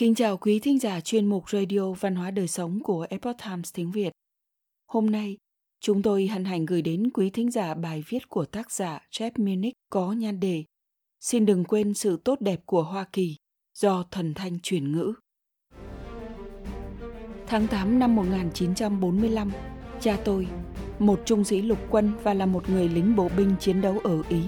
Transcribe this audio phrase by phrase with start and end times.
[0.00, 3.72] Kính chào quý thính giả chuyên mục Radio Văn hóa Đời Sống của Epoch Times
[3.74, 4.12] tiếng Việt.
[4.86, 5.36] Hôm nay,
[5.80, 9.30] chúng tôi hân hạnh gửi đến quý thính giả bài viết của tác giả Jeff
[9.36, 10.64] Munich có nhan đề
[11.20, 13.36] Xin đừng quên sự tốt đẹp của Hoa Kỳ
[13.74, 15.12] do thần thanh chuyển ngữ.
[17.46, 19.52] Tháng 8 năm 1945,
[20.00, 20.46] cha tôi,
[20.98, 24.22] một trung sĩ lục quân và là một người lính bộ binh chiến đấu ở
[24.28, 24.42] Ý,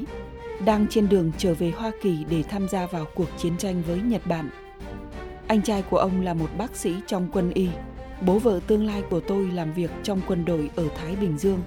[0.64, 4.00] đang trên đường trở về Hoa Kỳ để tham gia vào cuộc chiến tranh với
[4.00, 4.50] Nhật Bản–
[5.52, 7.69] anh trai của ông là một bác sĩ trong quân y.
[8.20, 11.59] Bố vợ tương lai của tôi làm việc trong quân đội ở Thái Bình Dương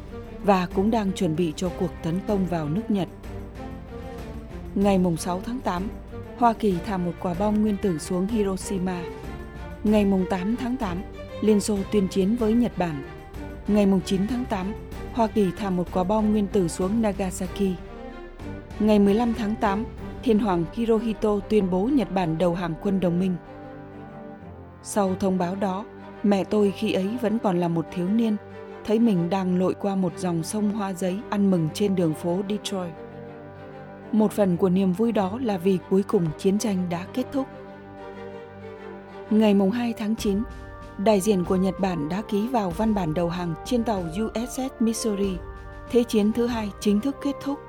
[0.44, 3.08] và cũng đang chuẩn bị cho cuộc tấn công vào nước Nhật.
[4.76, 5.88] Ngày 6 tháng 8,
[6.38, 9.04] Hoa Kỳ thả một quả bom nguyên tử xuống Hiroshima.
[9.84, 11.02] Ngày 8 tháng 8,
[11.42, 13.04] Liên Xô tuyên chiến với Nhật Bản.
[13.68, 14.74] Ngày 9 tháng 8,
[15.14, 17.76] Hoa Kỳ thả một quả bom nguyên tử xuống Nagasaki.
[18.80, 19.86] Ngày 15 tháng 8,
[20.24, 23.36] Thiên hoàng Hirohito tuyên bố Nhật Bản đầu hàng quân đồng minh.
[24.88, 25.86] Sau thông báo đó,
[26.24, 28.36] mẹ tôi khi ấy vẫn còn là một thiếu niên,
[28.84, 32.42] thấy mình đang lội qua một dòng sông hoa giấy ăn mừng trên đường phố
[32.50, 32.94] Detroit.
[34.12, 37.48] Một phần của niềm vui đó là vì cuối cùng chiến tranh đã kết thúc.
[39.30, 40.44] Ngày mùng 2 tháng 9,
[40.98, 44.62] đại diện của Nhật Bản đã ký vào văn bản đầu hàng trên tàu USS
[44.80, 45.38] Missouri.
[45.92, 47.60] Thế chiến thứ hai chính thức kết thúc.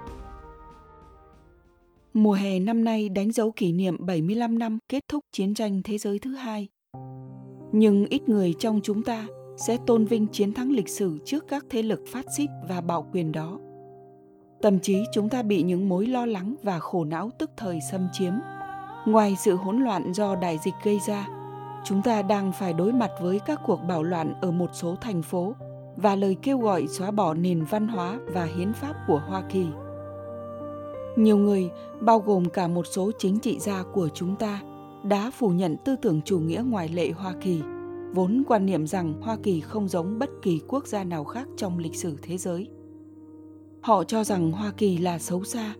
[2.14, 5.98] Mùa hè năm nay đánh dấu kỷ niệm 75 năm kết thúc chiến tranh thế
[5.98, 6.68] giới thứ hai
[7.72, 11.64] nhưng ít người trong chúng ta sẽ tôn vinh chiến thắng lịch sử trước các
[11.70, 13.58] thế lực phát xít và bạo quyền đó.
[14.62, 18.08] Tâm trí chúng ta bị những mối lo lắng và khổ não tức thời xâm
[18.12, 18.32] chiếm.
[19.06, 21.28] Ngoài sự hỗn loạn do đại dịch gây ra,
[21.84, 25.22] chúng ta đang phải đối mặt với các cuộc bạo loạn ở một số thành
[25.22, 25.54] phố
[25.96, 29.66] và lời kêu gọi xóa bỏ nền văn hóa và hiến pháp của hoa kỳ.
[31.16, 34.60] Nhiều người, bao gồm cả một số chính trị gia của chúng ta
[35.04, 37.62] đã phủ nhận tư tưởng chủ nghĩa ngoại lệ Hoa Kỳ,
[38.14, 41.78] vốn quan niệm rằng Hoa Kỳ không giống bất kỳ quốc gia nào khác trong
[41.78, 42.68] lịch sử thế giới.
[43.80, 45.74] Họ cho rằng Hoa Kỳ là xấu xa,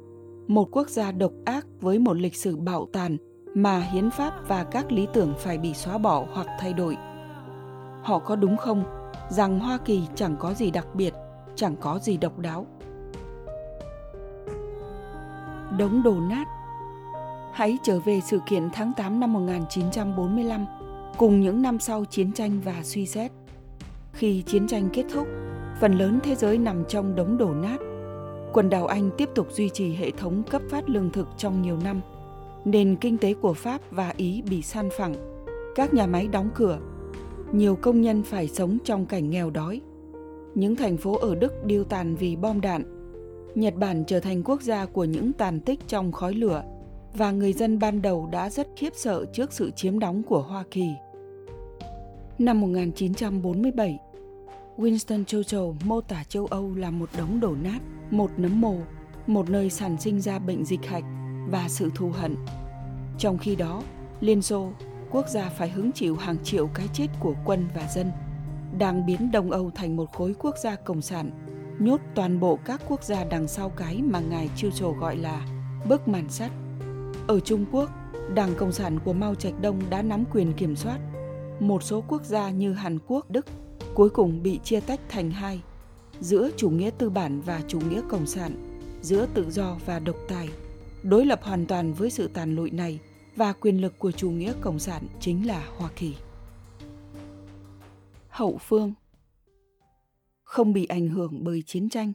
[0.46, 3.16] một quốc gia độc ác với một lịch sử bạo tàn
[3.54, 6.96] mà hiến pháp và các lý tưởng phải bị xóa bỏ hoặc thay đổi.
[8.02, 8.84] Họ có đúng không
[9.30, 11.14] rằng Hoa Kỳ chẳng có gì đặc biệt,
[11.54, 12.66] chẳng có gì độc đáo?
[15.78, 16.44] Đống đổ nát
[17.56, 20.66] hãy trở về sự kiện tháng 8 năm 1945
[21.18, 23.32] cùng những năm sau chiến tranh và suy xét.
[24.12, 25.26] Khi chiến tranh kết thúc,
[25.80, 27.76] phần lớn thế giới nằm trong đống đổ nát.
[28.52, 31.78] Quần đảo Anh tiếp tục duy trì hệ thống cấp phát lương thực trong nhiều
[31.84, 32.00] năm.
[32.64, 35.14] Nền kinh tế của Pháp và Ý bị san phẳng.
[35.74, 36.78] Các nhà máy đóng cửa.
[37.52, 39.80] Nhiều công nhân phải sống trong cảnh nghèo đói.
[40.54, 42.82] Những thành phố ở Đức điêu tàn vì bom đạn.
[43.54, 46.62] Nhật Bản trở thành quốc gia của những tàn tích trong khói lửa–
[47.16, 50.64] và người dân ban đầu đã rất khiếp sợ trước sự chiếm đóng của Hoa
[50.70, 50.88] Kỳ.
[52.38, 53.98] Năm 1947,
[54.76, 57.78] Winston Churchill mô tả châu Âu là một đống đổ nát,
[58.10, 58.76] một nấm mồ,
[59.26, 61.04] một nơi sản sinh ra bệnh dịch hạch
[61.48, 62.36] và sự thù hận.
[63.18, 63.82] Trong khi đó,
[64.20, 64.72] Liên Xô,
[65.10, 68.10] quốc gia phải hứng chịu hàng triệu cái chết của quân và dân,
[68.78, 71.30] đang biến Đông Âu thành một khối quốc gia cộng sản,
[71.78, 75.46] nhốt toàn bộ các quốc gia đằng sau cái mà ngài Churchill gọi là
[75.88, 76.50] bức màn sắt
[77.26, 77.90] ở Trung Quốc,
[78.34, 80.98] Đảng Cộng sản của Mao Trạch Đông đã nắm quyền kiểm soát.
[81.60, 83.46] Một số quốc gia như Hàn Quốc, Đức
[83.94, 85.62] cuối cùng bị chia tách thành hai,
[86.20, 90.16] giữa chủ nghĩa tư bản và chủ nghĩa cộng sản, giữa tự do và độc
[90.28, 90.48] tài.
[91.02, 93.00] Đối lập hoàn toàn với sự tàn lụi này
[93.36, 96.14] và quyền lực của chủ nghĩa cộng sản chính là Hoa Kỳ.
[98.28, 98.94] Hậu phương
[100.42, 102.12] Không bị ảnh hưởng bởi chiến tranh,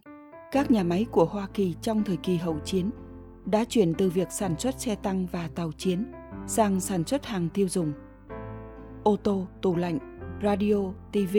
[0.52, 2.90] các nhà máy của Hoa Kỳ trong thời kỳ hậu chiến–
[3.46, 6.12] đã chuyển từ việc sản xuất xe tăng và tàu chiến
[6.48, 7.94] sang sản xuất hàng tiêu dùng.
[9.04, 10.00] Ô tô, tủ lạnh,
[10.44, 10.76] radio,
[11.12, 11.38] TV,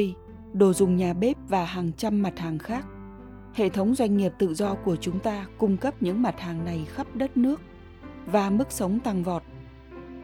[0.53, 2.87] đồ dùng nhà bếp và hàng trăm mặt hàng khác.
[3.55, 6.87] Hệ thống doanh nghiệp tự do của chúng ta cung cấp những mặt hàng này
[6.89, 7.61] khắp đất nước
[8.27, 9.43] và mức sống tăng vọt.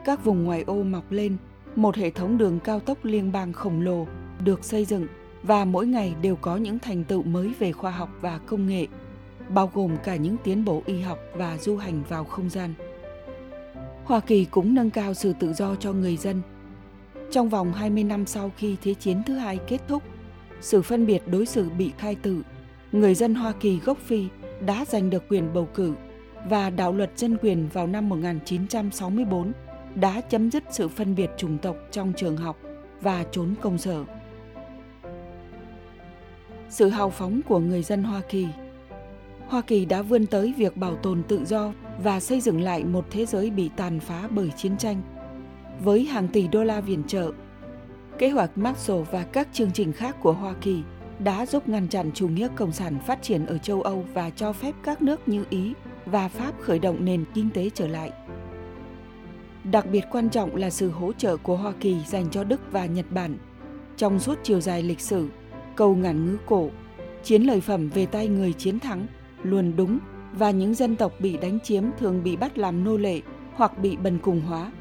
[0.04, 1.36] Các vùng ngoại ô mọc lên,
[1.76, 4.06] một hệ thống đường cao tốc liên bang khổng lồ
[4.44, 5.06] được xây dựng
[5.42, 8.86] và mỗi ngày đều có những thành tựu mới về khoa học và công nghệ
[9.48, 12.74] bao gồm cả những tiến bộ y học và du hành vào không gian.
[14.04, 16.42] Hoa Kỳ cũng nâng cao sự tự do cho người dân.
[17.30, 20.02] Trong vòng 20 năm sau khi Thế chiến thứ hai kết thúc,
[20.60, 22.42] sự phân biệt đối xử bị khai tử,
[22.92, 24.26] người dân Hoa Kỳ gốc Phi
[24.66, 25.94] đã giành được quyền bầu cử
[26.48, 29.52] và đạo luật dân quyền vào năm 1964
[29.94, 32.58] đã chấm dứt sự phân biệt chủng tộc trong trường học
[33.00, 34.04] và trốn công sở.
[36.68, 38.46] Sự hào phóng của người dân Hoa Kỳ
[39.48, 41.72] Hoa Kỳ đã vươn tới việc bảo tồn tự do
[42.02, 45.02] và xây dựng lại một thế giới bị tàn phá bởi chiến tranh.
[45.84, 47.32] với hàng tỷ đô la viện trợ.
[48.18, 50.82] Kế hoạch Marshall và các chương trình khác của Hoa Kỳ
[51.18, 54.52] đã giúp ngăn chặn chủ nghĩa cộng sản phát triển ở châu Âu và cho
[54.52, 55.72] phép các nước như Ý
[56.06, 58.10] và Pháp khởi động nền kinh tế trở lại.
[59.64, 62.86] Đặc biệt quan trọng là sự hỗ trợ của Hoa Kỳ dành cho Đức và
[62.86, 63.38] Nhật Bản.
[63.96, 65.28] Trong suốt chiều dài lịch sử,
[65.76, 66.70] câu ngạn ngữ cổ,
[67.24, 69.06] chiến lợi phẩm về tay người chiến thắng
[69.42, 69.98] luôn đúng
[70.32, 73.20] và những dân tộc bị đánh chiếm thường bị bắt làm nô lệ
[73.54, 74.72] hoặc bị bần cùng hóa.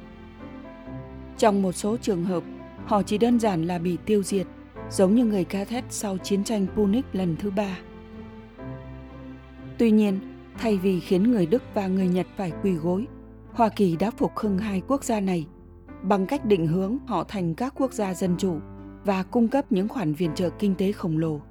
[1.38, 2.44] Trong một số trường hợp,
[2.86, 4.48] họ chỉ đơn giản là bị tiêu diệt,
[4.92, 7.78] giống như người Carthage sau chiến tranh Punic lần thứ ba.
[9.78, 10.20] Tuy nhiên,
[10.58, 13.08] thay vì khiến người Đức và người Nhật phải quỳ gối,
[13.54, 15.48] Hoa Kỳ đã phục hưng hai quốc gia này
[16.02, 18.60] bằng cách định hướng họ thành các quốc gia dân chủ
[19.04, 21.42] và cung cấp những khoản viện trợ kinh tế khổng lồ.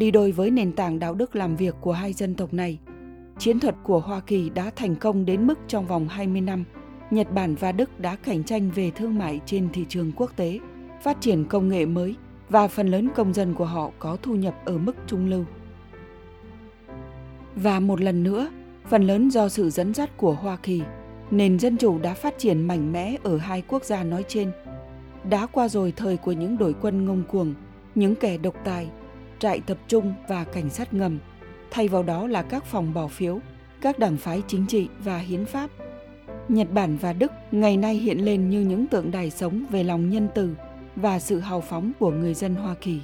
[0.00, 2.78] Đi đôi với nền tảng đạo đức làm việc của hai dân tộc này,
[3.38, 6.64] chiến thuật của Hoa Kỳ đã thành công đến mức trong vòng 20 năm,
[7.10, 10.58] Nhật Bản và Đức đã cạnh tranh về thương mại trên thị trường quốc tế,
[11.02, 12.16] phát triển công nghệ mới
[12.48, 15.44] và phần lớn công dân của họ có thu nhập ở mức trung lưu.
[17.54, 18.50] Và một lần nữa,
[18.88, 20.82] phần lớn do sự dẫn dắt của Hoa Kỳ,
[21.30, 24.50] nền dân chủ đã phát triển mạnh mẽ ở hai quốc gia nói trên.
[25.30, 27.54] Đã qua rồi thời của những đội quân ngông cuồng,
[27.94, 28.88] những kẻ độc tài,
[29.40, 31.18] trại tập trung và cảnh sát ngầm,
[31.70, 33.38] thay vào đó là các phòng bỏ phiếu,
[33.80, 35.70] các đảng phái chính trị và hiến pháp.
[36.48, 40.10] Nhật Bản và Đức ngày nay hiện lên như những tượng đài sống về lòng
[40.10, 40.54] nhân từ
[40.96, 43.00] và sự hào phóng của người dân Hoa Kỳ.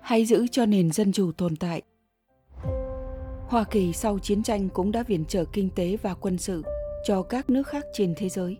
[0.00, 1.82] Hãy giữ cho nền dân chủ tồn tại
[3.48, 6.62] Hoa Kỳ sau chiến tranh cũng đã viện trợ kinh tế và quân sự
[7.04, 8.56] cho các nước khác trên thế giới.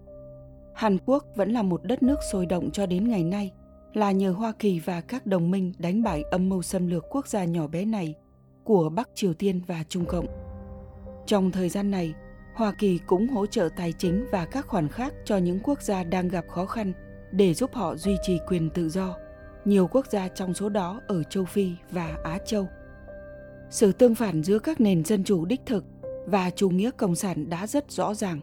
[0.74, 3.52] Hàn Quốc vẫn là một đất nước sôi động cho đến ngày nay,
[3.94, 7.26] là nhờ Hoa Kỳ và các đồng minh đánh bại âm mưu xâm lược quốc
[7.28, 8.14] gia nhỏ bé này
[8.64, 10.26] của Bắc Triều Tiên và Trung Cộng.
[11.26, 12.14] Trong thời gian này,
[12.54, 16.04] Hoa Kỳ cũng hỗ trợ tài chính và các khoản khác cho những quốc gia
[16.04, 16.92] đang gặp khó khăn
[17.32, 19.16] để giúp họ duy trì quyền tự do.
[19.64, 22.66] Nhiều quốc gia trong số đó ở châu Phi và Á Châu–
[23.72, 25.84] sự tương phản giữa các nền dân chủ đích thực
[26.26, 28.40] và chủ nghĩa cộng sản đã rất rõ ràng.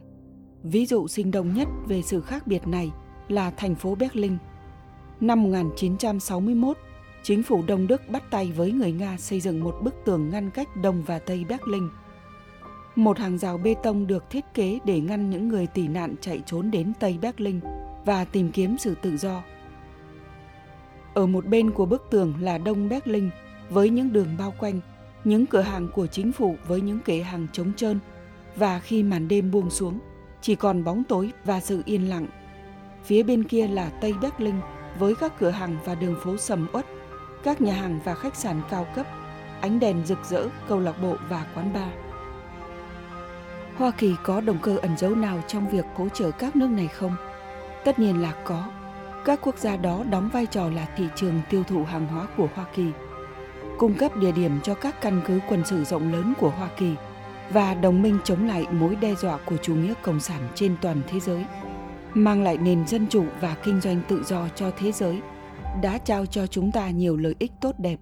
[0.62, 2.90] Ví dụ sinh động nhất về sự khác biệt này
[3.28, 4.36] là thành phố Berlin.
[5.20, 6.76] Năm 1961,
[7.22, 10.50] chính phủ Đông Đức bắt tay với người Nga xây dựng một bức tường ngăn
[10.50, 11.88] cách Đông và Tây Berlin.
[12.96, 16.42] Một hàng rào bê tông được thiết kế để ngăn những người tị nạn chạy
[16.46, 17.60] trốn đến Tây Berlin
[18.04, 19.42] và tìm kiếm sự tự do.
[21.14, 23.30] Ở một bên của bức tường là Đông Berlin
[23.70, 24.80] với những đường bao quanh
[25.24, 27.98] những cửa hàng của chính phủ với những kệ hàng trống trơn
[28.56, 29.98] và khi màn đêm buông xuống
[30.40, 32.26] chỉ còn bóng tối và sự yên lặng
[33.04, 34.54] phía bên kia là tây berlin
[34.98, 36.86] với các cửa hàng và đường phố sầm uất
[37.42, 39.06] các nhà hàng và khách sạn cao cấp
[39.60, 41.88] ánh đèn rực rỡ câu lạc bộ và quán bar.
[43.76, 46.88] Hoa kỳ có động cơ ẩn giấu nào trong việc hỗ trợ các nước này
[46.88, 47.16] không?
[47.84, 48.68] Tất nhiên là có.
[49.24, 52.48] Các quốc gia đó đóng vai trò là thị trường tiêu thụ hàng hóa của
[52.54, 52.92] hoa kỳ
[53.80, 56.94] cung cấp địa điểm cho các căn cứ quân sự rộng lớn của Hoa Kỳ
[57.50, 61.02] và đồng minh chống lại mối đe dọa của chủ nghĩa cộng sản trên toàn
[61.08, 61.44] thế giới,
[62.14, 65.20] mang lại nền dân chủ và kinh doanh tự do cho thế giới,
[65.82, 67.96] đã trao cho chúng ta nhiều lợi ích tốt đẹp.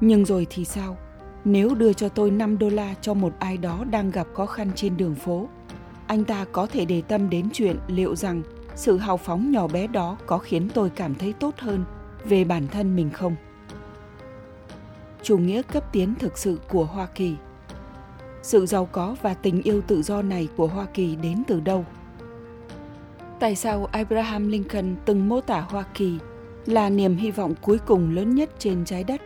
[0.00, 0.96] Nhưng rồi thì sao?
[1.44, 4.70] Nếu đưa cho tôi 5 đô la cho một ai đó đang gặp khó khăn
[4.74, 5.48] trên đường phố,
[6.06, 8.42] anh ta có thể để tâm đến chuyện liệu rằng
[8.74, 11.84] sự hào phóng nhỏ bé đó có khiến tôi cảm thấy tốt hơn
[12.24, 13.36] về bản thân mình không?
[15.22, 17.36] chủ nghĩa cấp tiến thực sự của Hoa Kỳ.
[18.42, 21.84] Sự giàu có và tình yêu tự do này của Hoa Kỳ đến từ đâu?
[23.40, 26.18] Tại sao Abraham Lincoln từng mô tả Hoa Kỳ
[26.66, 29.20] là niềm hy vọng cuối cùng lớn nhất trên trái đất?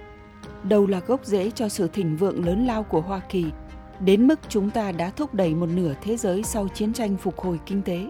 [0.63, 3.45] Đâu là gốc rễ cho sự thịnh vượng lớn lao của Hoa Kỳ,
[4.01, 7.39] đến mức chúng ta đã thúc đẩy một nửa thế giới sau chiến tranh phục
[7.39, 8.09] hồi kinh tế?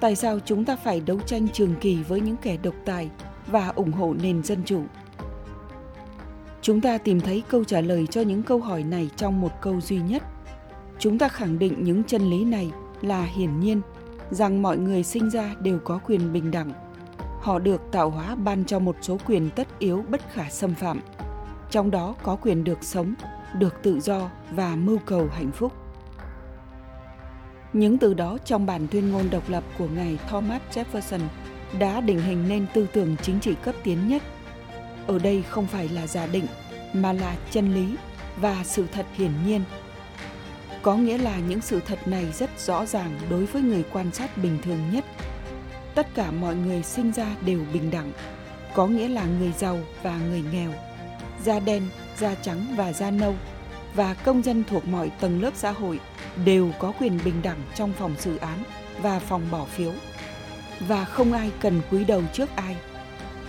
[0.00, 3.10] Tại sao chúng ta phải đấu tranh trường kỳ với những kẻ độc tài
[3.46, 4.82] và ủng hộ nền dân chủ?
[6.62, 9.80] chúng ta tìm thấy câu trả lời cho những câu hỏi này trong một câu
[9.80, 10.22] duy nhất
[10.98, 12.70] chúng ta khẳng định những chân lý này
[13.02, 13.80] là hiển nhiên
[14.30, 16.72] rằng mọi người sinh ra đều có quyền bình đẳng.
[17.40, 21.00] Họ được tạo hóa ban cho một số quyền tất yếu bất khả xâm phạm.
[21.70, 23.14] Trong đó có quyền được sống,
[23.54, 25.72] được tự do và mưu cầu hạnh phúc.
[27.72, 31.20] Những từ đó trong bản tuyên ngôn độc lập của ngài Thomas Jefferson
[31.78, 34.22] đã định hình nên tư tưởng chính trị cấp tiến nhất.
[35.06, 36.46] Ở đây không phải là giả định,
[36.92, 37.96] mà là chân lý
[38.40, 39.62] và sự thật hiển nhiên
[40.88, 44.38] có nghĩa là những sự thật này rất rõ ràng đối với người quan sát
[44.38, 45.04] bình thường nhất
[45.94, 48.12] tất cả mọi người sinh ra đều bình đẳng
[48.74, 50.72] có nghĩa là người giàu và người nghèo
[51.44, 51.82] da đen
[52.18, 53.34] da trắng và da nâu
[53.94, 56.00] và công dân thuộc mọi tầng lớp xã hội
[56.44, 58.62] đều có quyền bình đẳng trong phòng xử án
[59.02, 59.92] và phòng bỏ phiếu
[60.80, 62.76] và không ai cần cúi đầu trước ai.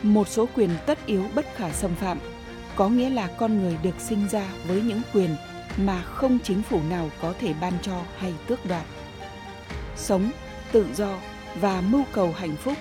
[0.03, 2.19] Một số quyền tất yếu bất khả xâm phạm,
[2.75, 5.35] có nghĩa là con người được sinh ra với những quyền
[5.85, 8.85] mà không chính phủ nào có thể ban cho hay tước đoạt.
[9.95, 10.31] Sống,
[10.71, 11.17] tự do
[11.61, 12.73] và mưu cầu hạnh phúc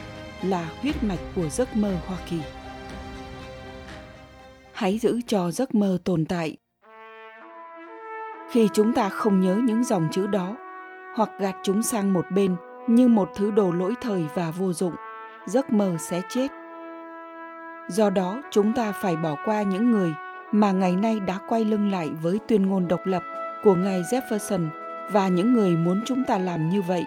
[0.42, 2.40] là huyết mạch của giấc mơ Hoa Kỳ.
[4.72, 6.56] Hãy giữ cho giấc mơ tồn tại.
[8.50, 10.56] Khi chúng ta không nhớ những dòng chữ đó
[11.16, 14.94] hoặc gạt chúng sang một bên như một thứ đồ lỗi thời và vô dụng,
[15.46, 16.48] giấc mơ sẽ chết.
[17.88, 20.12] Do đó, chúng ta phải bỏ qua những người
[20.52, 23.22] mà ngày nay đã quay lưng lại với tuyên ngôn độc lập
[23.64, 24.68] của ngài Jefferson
[25.10, 27.04] và những người muốn chúng ta làm như vậy.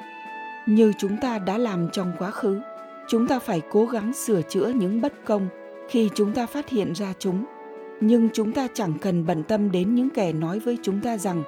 [0.66, 2.62] Như chúng ta đã làm trong quá khứ,
[3.08, 5.48] chúng ta phải cố gắng sửa chữa những bất công
[5.90, 7.46] khi chúng ta phát hiện ra chúng.
[8.02, 11.44] Nhưng chúng ta chẳng cần bận tâm đến những kẻ nói với chúng ta rằng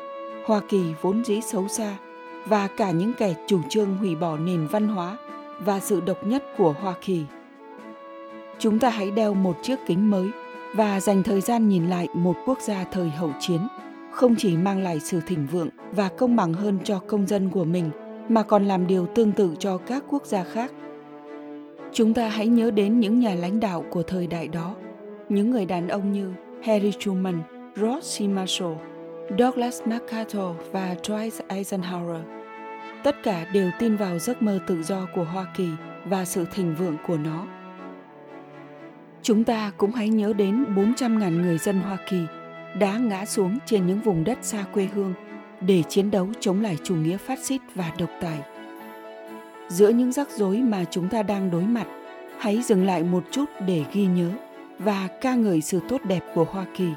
[0.46, 1.98] Hoa Kỳ vốn dĩ xấu xa
[2.46, 5.18] và cả những kẻ chủ trương hủy bỏ nền văn hóa
[5.60, 7.24] và sự độc nhất của Hoa Kỳ.
[8.60, 10.30] Chúng ta hãy đeo một chiếc kính mới
[10.74, 13.60] và dành thời gian nhìn lại một quốc gia thời hậu chiến,
[14.12, 17.64] không chỉ mang lại sự thịnh vượng và công bằng hơn cho công dân của
[17.64, 17.90] mình,
[18.30, 20.72] mà còn làm điều tương tự cho các quốc gia khác.
[21.94, 24.76] Chúng ta hãy nhớ đến những nhà lãnh đạo của thời đại đó,
[25.30, 27.42] những người đàn ông như harry truman
[27.76, 28.22] ross c.
[28.22, 28.74] Marshall,
[29.40, 32.22] douglas macarthur và dwight eisenhower.
[33.04, 35.68] Tất cả đều tin vào giấc mơ tự do của hoa kỳ
[36.06, 37.46] và sự thịnh vượng của nó.
[39.24, 42.18] Chúng ta cũng hãy nhớ đến 400.000 người dân Hoa Kỳ
[42.80, 45.14] đã ngã xuống trên những vùng đất xa quê hương
[45.62, 48.40] để chiến đấu chống lại chủ nghĩa phát xít và độc tài.
[49.68, 51.88] Giữa những rắc rối mà chúng ta đang đối mặt,
[52.40, 54.32] hãy dừng lại một chút để ghi nhớ
[54.80, 56.90] và ca ngợi sự tốt đẹp của Hoa Kỳ,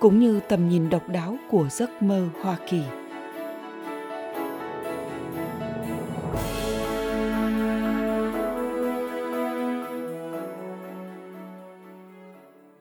[0.00, 2.80] cũng như tầm nhìn độc đáo của giấc mơ Hoa Kỳ.